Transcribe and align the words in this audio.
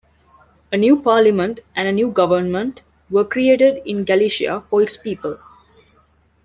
A 0.71 0.77
new 0.77 0.99
parliament 0.99 1.59
and 1.75 1.87
a 1.87 1.91
new 1.91 2.09
government 2.09 2.81
were 3.11 3.23
created 3.23 3.83
in 3.85 4.03
Galicia 4.03 4.61
for 4.67 4.81
its 4.81 4.97
people. 4.97 5.37